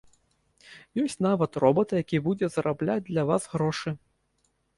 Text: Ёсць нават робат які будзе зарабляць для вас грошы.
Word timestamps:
Ёсць 1.03 1.15
нават 1.27 1.51
робат 1.63 1.93
які 2.01 2.17
будзе 2.29 2.45
зарабляць 2.57 2.97
для 3.11 3.23
вас 3.29 3.43
грошы. 3.53 3.89